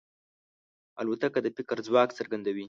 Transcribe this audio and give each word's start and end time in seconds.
الوتکه 1.01 1.39
د 1.43 1.47
فکر 1.57 1.77
ځواک 1.87 2.09
څرګندوي. 2.19 2.59